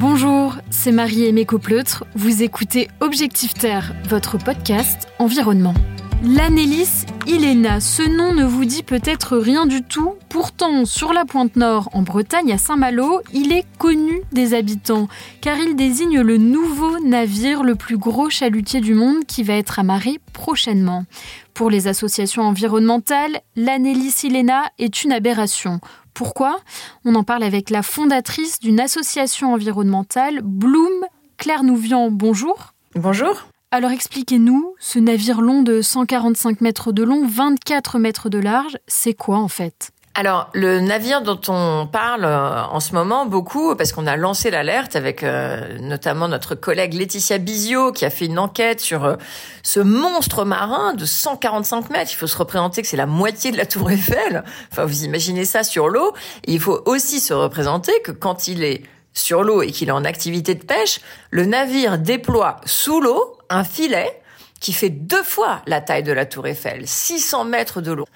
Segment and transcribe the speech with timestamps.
[0.00, 2.04] Bonjour, c'est Marie-Aimée Copleutre.
[2.14, 5.74] Vous écoutez Objectif Terre, votre podcast environnement.
[6.22, 10.14] L'Anélis Ilena, ce nom ne vous dit peut-être rien du tout.
[10.28, 15.08] Pourtant, sur la pointe nord, en Bretagne, à Saint-Malo, il est connu des habitants,
[15.40, 19.80] car il désigne le nouveau navire le plus gros chalutier du monde qui va être
[19.80, 21.06] amarré prochainement.
[21.54, 25.80] Pour les associations environnementales, l'Anélis Ilena est une aberration.
[26.18, 26.58] Pourquoi
[27.04, 31.04] On en parle avec la fondatrice d'une association environnementale, Bloom
[31.36, 32.10] Claire Nouvian.
[32.10, 32.74] Bonjour.
[32.96, 33.46] Bonjour.
[33.70, 39.14] Alors expliquez-nous, ce navire long de 145 mètres de long, 24 mètres de large, c'est
[39.14, 39.92] quoi en fait?
[40.18, 44.50] Alors, le navire dont on parle euh, en ce moment beaucoup, parce qu'on a lancé
[44.50, 49.14] l'alerte avec euh, notamment notre collègue Laetitia Bizio, qui a fait une enquête sur euh,
[49.62, 52.10] ce monstre marin de 145 mètres.
[52.10, 54.42] Il faut se représenter que c'est la moitié de la tour Eiffel.
[54.72, 56.12] Enfin, vous imaginez ça sur l'eau.
[56.46, 58.82] Il faut aussi se représenter que quand il est
[59.12, 60.98] sur l'eau et qu'il est en activité de pêche,
[61.30, 64.17] le navire déploie sous l'eau un filet
[64.60, 68.06] qui fait deux fois la taille de la tour Eiffel, 600 mètres de long.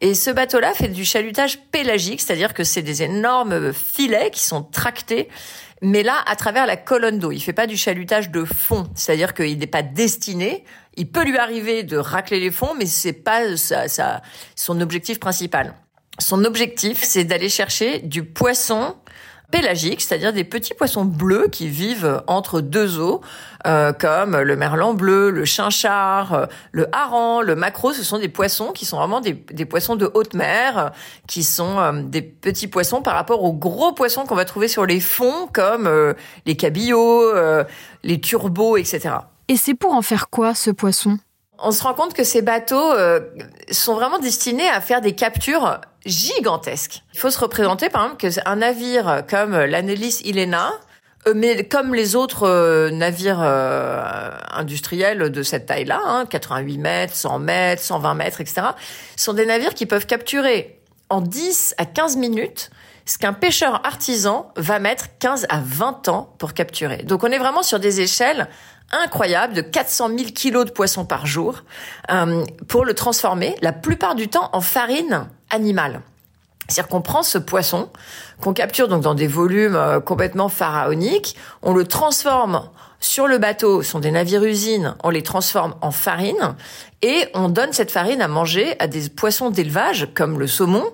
[0.00, 4.62] Et ce bateau-là fait du chalutage pélagique, c'est-à-dire que c'est des énormes filets qui sont
[4.62, 5.28] tractés,
[5.82, 7.30] mais là, à travers la colonne d'eau.
[7.30, 10.64] Il fait pas du chalutage de fond, c'est-à-dire qu'il n'est pas destiné.
[10.96, 13.42] Il peut lui arriver de racler les fonds, mais c'est pas
[14.56, 15.74] son objectif principal.
[16.18, 18.96] Son objectif, c'est d'aller chercher du poisson
[19.50, 23.20] pélagiques, c'est-à-dire des petits poissons bleus qui vivent entre deux eaux,
[23.66, 27.92] euh, comme le merlan bleu, le chinchard, euh, le hareng, le maquereau.
[27.92, 29.34] Ce sont des poissons qui sont vraiment des,
[29.64, 30.92] poissons de haute mer,
[31.28, 34.86] qui sont euh, des petits poissons par rapport aux gros poissons qu'on va trouver sur
[34.86, 35.88] les fonds, comme
[36.46, 37.32] les cabillots,
[38.02, 39.16] les turbots, etc.
[39.48, 41.18] Et c'est pour en faire quoi ce poisson?
[41.64, 43.20] On se rend compte que ces bateaux euh,
[43.70, 47.02] sont vraiment destinés à faire des captures gigantesques.
[47.14, 50.72] Il faut se représenter, par exemple, qu'un navire comme l'Anelis Ilena,
[51.26, 53.40] euh, mais comme les autres euh, navires
[54.52, 58.62] industriels de cette taille-là, 88 hein, mètres, 100 mètres, 120 mètres, etc.,
[59.16, 60.78] sont des navires qui peuvent capturer
[61.08, 62.70] en 10 à 15 minutes
[63.06, 66.98] ce qu'un pêcheur artisan va mettre 15 à 20 ans pour capturer.
[66.98, 68.48] Donc on est vraiment sur des échelles
[68.92, 71.62] incroyable de 400 000 kilos de poissons par jour
[72.10, 76.00] euh, pour le transformer la plupart du temps en farine animale.
[76.68, 77.90] C'est-à-dire qu'on prend ce poisson
[78.40, 82.68] qu'on capture donc dans des volumes euh, complètement pharaoniques, on le transforme
[83.00, 86.56] sur le bateau, ce sont des navires-usines, on les transforme en farine
[87.02, 90.84] et on donne cette farine à manger à des poissons d'élevage comme le saumon,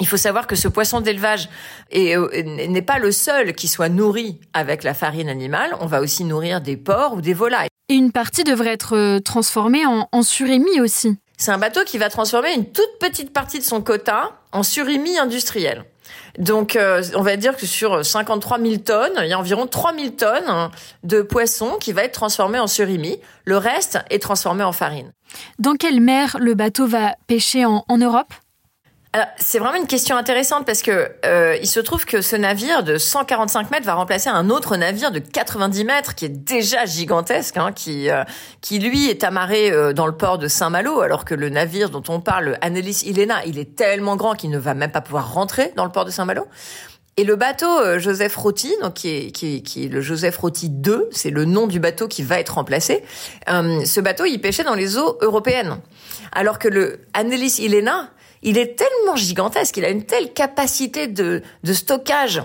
[0.00, 1.48] il faut savoir que ce poisson d'élevage
[1.94, 5.76] euh, n'est pas le seul qui soit nourri avec la farine animale.
[5.80, 7.68] On va aussi nourrir des porcs ou des volailles.
[7.88, 11.18] Et une partie devrait être euh, transformée en, en surimi aussi.
[11.36, 15.18] C'est un bateau qui va transformer une toute petite partie de son quota en surimi
[15.18, 15.84] industriel.
[16.38, 19.94] Donc, euh, on va dire que sur 53 000 tonnes, il y a environ 3
[19.94, 20.70] 000 tonnes
[21.02, 23.18] de poissons qui va être transformé en surimi.
[23.44, 25.12] Le reste est transformé en farine.
[25.58, 28.32] Dans quelle mer le bateau va pêcher en Europe?
[29.14, 32.82] Alors, c'est vraiment une question intéressante parce que euh, il se trouve que ce navire
[32.82, 37.58] de 145 mètres va remplacer un autre navire de 90 mètres qui est déjà gigantesque,
[37.58, 38.24] hein, qui euh,
[38.62, 42.02] qui lui est amarré euh, dans le port de Saint-Malo, alors que le navire dont
[42.08, 45.74] on parle, Annelies Ilena, il est tellement grand qu'il ne va même pas pouvoir rentrer
[45.76, 46.46] dans le port de Saint-Malo.
[47.18, 50.70] Et le bateau Joseph Rotti, donc qui est, qui est, qui est le Joseph Rotti
[50.70, 53.04] 2, c'est le nom du bateau qui va être remplacé.
[53.46, 55.76] ce bateau, il pêchait dans les eaux européennes,
[56.32, 58.08] alors que le Annelies Ilena,
[58.42, 62.42] il est tellement gigantesque, il a une telle capacité de, stockage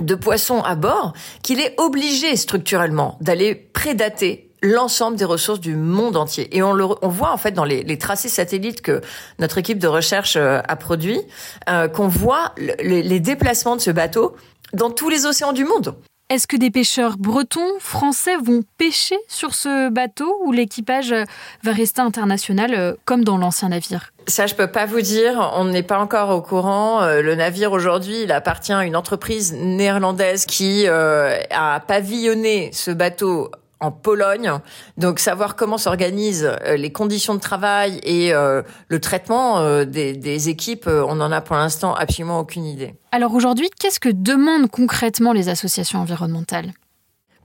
[0.00, 6.16] de poissons à bord qu'il est obligé structurellement d'aller prédater l'ensemble des ressources du monde
[6.16, 6.54] entier.
[6.56, 9.00] Et on le on voit en fait dans les, les tracés satellites que
[9.38, 11.20] notre équipe de recherche euh, a produit,
[11.68, 14.36] euh, qu'on voit les déplacements de ce bateau
[14.72, 15.94] dans tous les océans du monde.
[16.28, 21.14] Est-ce que des pêcheurs bretons, français vont pêcher sur ce bateau ou l'équipage
[21.62, 24.10] va rester international euh, comme dans l'ancien navire?
[24.26, 25.52] Ça, je peux pas vous dire.
[25.54, 27.00] On n'est pas encore au courant.
[27.02, 32.90] Euh, le navire aujourd'hui, il appartient à une entreprise néerlandaise qui euh, a pavillonné ce
[32.90, 34.52] bateau en Pologne.
[34.96, 40.14] Donc savoir comment s'organisent euh, les conditions de travail et euh, le traitement euh, des,
[40.14, 42.94] des, équipes, on en a pour l'instant absolument aucune idée.
[43.12, 46.72] Alors aujourd'hui, qu'est-ce que demandent concrètement les associations environnementales?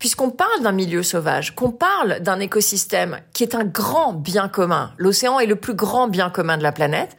[0.01, 4.93] Puisqu'on parle d'un milieu sauvage, qu'on parle d'un écosystème qui est un grand bien commun,
[4.97, 7.15] l'océan est le plus grand bien commun de la planète,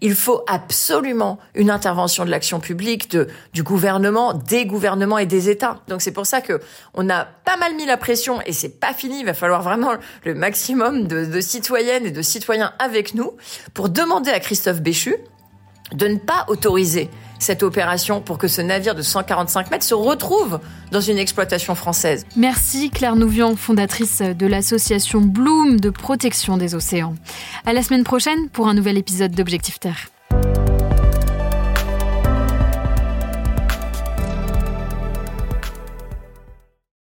[0.00, 5.50] il faut absolument une intervention de l'action publique, de, du gouvernement, des gouvernements et des
[5.50, 5.80] États.
[5.88, 6.58] Donc c'est pour ça que
[6.94, 9.20] on a pas mal mis la pression et c'est pas fini.
[9.20, 9.92] Il va falloir vraiment
[10.24, 13.32] le maximum de, de citoyennes et de citoyens avec nous
[13.74, 15.16] pour demander à Christophe Béchu
[15.92, 20.60] de ne pas autoriser cette opération pour que ce navire de 145 mètres se retrouve
[20.90, 22.24] dans une exploitation française.
[22.36, 27.14] Merci Claire Nouvian, fondatrice de l'association Bloom de protection des océans.
[27.66, 30.08] À la semaine prochaine pour un nouvel épisode d'Objectif Terre.